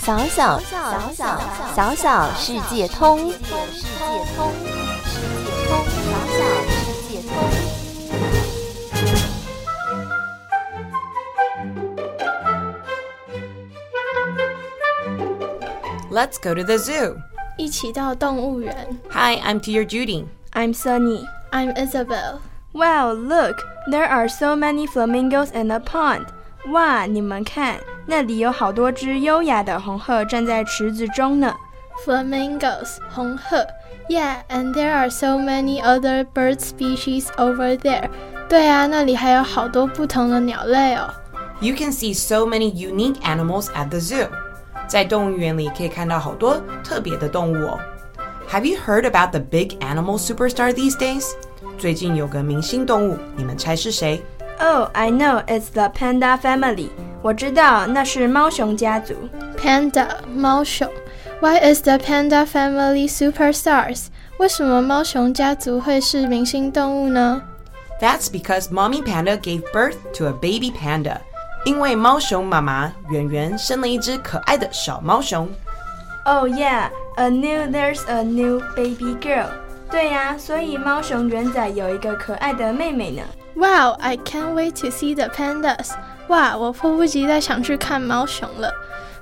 [0.00, 1.40] 小小小小
[1.74, 3.48] 小小世界通，世界
[4.36, 4.52] 通，
[5.04, 5.68] 世界通，
[6.04, 6.38] 小小
[6.70, 6.74] 世
[7.08, 7.30] 界通。
[16.10, 17.16] Let's go to the zoo.
[17.58, 18.88] 一起到动物园。
[19.10, 20.26] Hi, I'm Dear Judy.
[20.52, 21.26] I'm Sunny.
[21.50, 22.40] I'm Isabel.
[22.72, 26.26] Wow, look, there are so many flamingos in the pond.
[26.72, 27.76] 哇，你们看，
[28.06, 31.54] 那里有好多只优雅的红鹤站在池子中呢。
[32.04, 33.66] Flamingos，红鹤。
[34.08, 38.08] Yeah, and there are so many other bird species over there.
[38.48, 41.12] 对啊，那里还有好多不同的鸟类哦。
[41.60, 44.28] You can see so many unique animals at the zoo.
[44.86, 47.80] 在动物园里可以看到好多特别的动物哦。
[48.50, 51.32] Have you heard about the big animal superstar these days?
[51.76, 54.22] 最近有个明星动物，你们猜是谁
[54.60, 56.88] ？Oh, I know it's the panda family.
[57.22, 59.14] 我知道那是猫熊家族。
[59.58, 60.88] Panda 猫熊。
[61.40, 64.06] Why is the panda family superstars?
[64.38, 67.42] 为什么猫熊家族会是明星动物呢？
[68.00, 71.18] That's because mommy panda gave birth to a baby panda.
[71.64, 75.48] 因为猫熊妈妈圆圆生了一只可爱的小猫熊。
[76.24, 79.48] Oh yeah, a new there's a new baby girl.
[79.90, 83.22] 对呀，所以猫熊圆仔有一个可爱的妹妹呢。
[83.54, 85.90] Wow, I can't wait to see the pandas.
[86.28, 88.72] 哇，我迫不及待想去看猫熊了。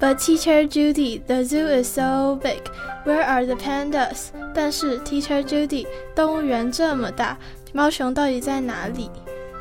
[0.00, 2.62] But Teacher Judy, the zoo is so big.
[3.04, 4.28] Where are the pandas?
[4.54, 7.36] 但是 Teacher Judy，动物园这么大，
[7.72, 9.10] 猫熊到底在哪里？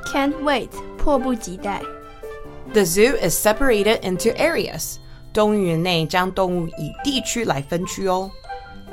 [0.05, 1.81] Can't wait，迫不及待。
[2.73, 4.97] The zoo is separated into areas.
[5.33, 8.29] 动物园内将动物以地区来分区哦，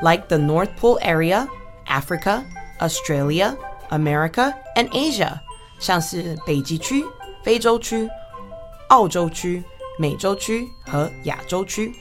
[0.01, 1.47] like the North Pole area,
[1.87, 2.43] Africa,
[2.81, 3.57] Australia,
[3.91, 5.41] America, and Asia.
[5.79, 7.05] 像是北极区、
[7.43, 8.09] 非洲区、
[8.89, 9.63] 澳洲区、
[9.99, 11.93] 美洲区和亚洲区。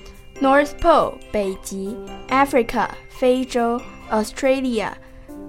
[0.42, 1.96] North Pole 北极，
[2.30, 4.92] Africa 非洲，Australia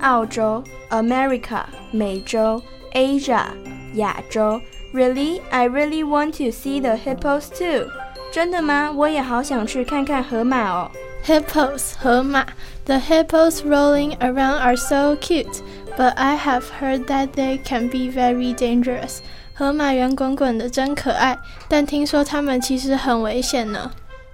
[0.00, 3.46] 澳洲，America 美洲，Asia
[3.94, 4.60] 亚洲。
[4.92, 7.88] Really, I really want to see the hippos too.
[8.30, 8.92] 真的吗？
[8.92, 10.90] 我也好想去看看河马哦。
[11.24, 12.44] Hippos 河马，
[12.84, 15.62] The hippos rolling around are so cute.
[15.96, 19.18] But I have heard that they can be very dangerous.
[19.54, 21.38] 河马圆滚滚的真可爱，
[21.68, 23.92] 但听说它们其实很危险呢。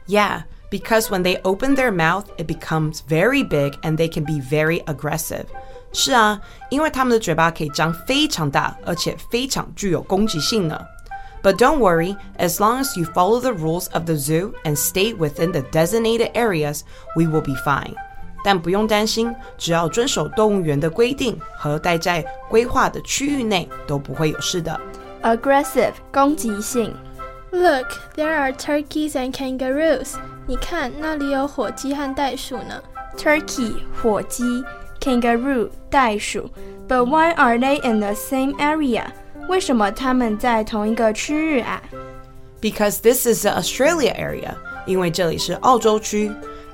[0.09, 4.41] Yeah, because when they open their mouth, it becomes very big and they can be
[4.41, 5.45] very aggressive.
[5.93, 10.81] 是啊，因为它们的嘴巴可以张非常大，而且非常具有攻击性呢。
[11.45, 15.15] But don't worry, as long as you follow the rules of the zoo and stay
[15.15, 16.83] within the designated areas,
[17.17, 17.95] we will be fine.
[18.45, 24.79] 但不用担心，只要遵守动物园的规定和待在规划的区域内，都不会有事的。
[25.23, 26.95] Aggressive 攻击性。
[27.53, 30.15] Look, there are turkeys and kangaroos.
[30.47, 32.83] 你看，那里有火鸡和袋鼠呢。
[33.17, 34.65] Turkey 火鸡，
[35.01, 36.49] kangaroo 袋鼠。
[36.89, 39.07] But why are they in the same area?
[39.49, 41.83] 为什么它们在同一个区域啊？
[42.61, 44.55] Because this is the Australia area.
[44.87, 46.31] 因为这里是澳洲区。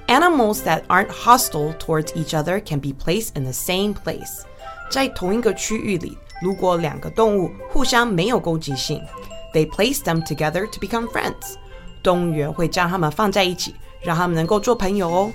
[0.08, 4.42] Animals that aren't hostile towards each other can be placed in the same place.
[4.88, 9.02] 在同一个区域里，如果两个动物互相没有攻击性，
[9.52, 11.56] they place them together to become friends.
[12.04, 15.32] 动物园会将它们放在一起，让它们能够做朋友哦。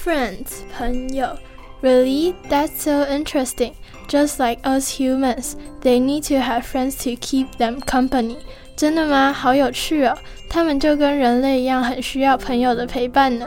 [0.00, 1.36] Friends，朋友。
[1.82, 2.34] Really?
[2.48, 3.74] That's so interesting.
[4.08, 8.36] Just like us humans, they need to have friends to keep them company.
[8.76, 9.32] 真的吗？
[9.32, 10.16] 好有趣哦！
[10.48, 13.46] 他们就跟人类一样，很需要朋友的陪伴呢。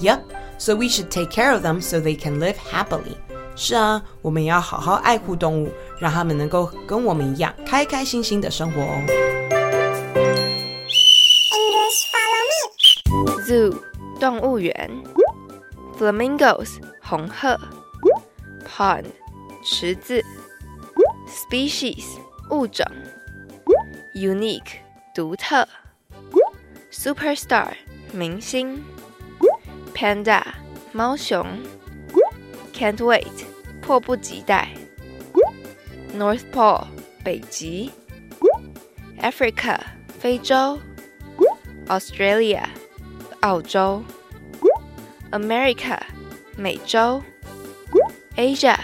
[0.00, 0.20] Yep,
[0.58, 3.16] so we should take care of them so they can live happily.
[3.54, 5.70] 是啊，我们也要好好爱护动物，
[6.00, 9.02] 让它们能够跟我们一样开开心心的生活哦。
[13.46, 13.74] Zoo
[14.18, 14.90] 动物园，
[15.98, 17.58] Flamingos 红鹤，
[18.66, 19.06] Pond
[19.64, 20.22] 池子，
[21.28, 22.04] Species
[22.50, 22.84] 物种，
[24.14, 24.80] Unique
[25.14, 25.66] 独特，
[26.90, 27.68] Superstar
[28.12, 28.82] 明星。
[29.94, 30.42] Panda
[30.92, 31.46] 猫熊，
[32.72, 33.44] Can't wait
[33.80, 34.70] 迫不及待，
[36.16, 36.86] North Pole
[37.22, 37.92] 北极，
[39.20, 39.78] Africa
[40.18, 40.80] 非洲，
[41.86, 42.64] Australia
[43.42, 44.02] 澳洲，
[45.30, 46.00] America
[46.56, 47.22] 美洲，
[48.36, 48.76] Asia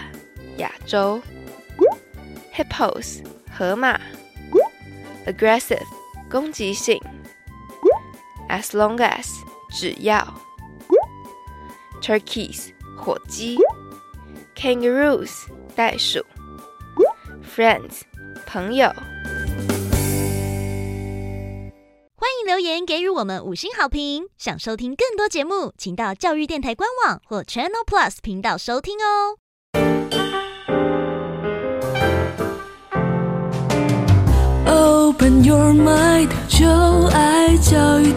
[0.56, 1.20] 亚洲，
[2.55, 4.00] Hippos 河马，
[5.26, 5.87] Aggressive
[6.31, 7.00] 攻击性，
[8.49, 9.26] As long as
[9.70, 10.26] 只要。
[12.00, 13.59] turkeys 火鸡，
[14.55, 16.25] kangaroos 袋鼠，
[17.44, 18.03] friends
[18.47, 18.91] 朋友。
[22.63, 24.25] 言给予我们五星好评。
[24.38, 29.38] 想收听更多节目，请到教育电台官网或 Channel Plus 频道收听哦。
[34.65, 36.68] Open your mind，就
[37.10, 38.12] 爱教育